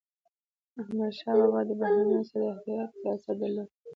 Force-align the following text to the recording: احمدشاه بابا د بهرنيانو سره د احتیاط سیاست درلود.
احمدشاه 0.79 1.35
بابا 1.39 1.59
د 1.67 1.71
بهرنيانو 1.79 2.29
سره 2.31 2.45
د 2.47 2.53
احتیاط 2.83 2.91
سیاست 3.23 3.35
درلود. 3.41 3.69